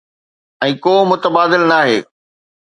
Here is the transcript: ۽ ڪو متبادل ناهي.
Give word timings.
۽ 0.67 0.71
ڪو 0.85 0.93
متبادل 1.11 1.61
ناهي. 1.73 1.97